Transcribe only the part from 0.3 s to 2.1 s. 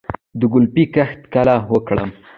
د ګلپي کښت کله وکړم؟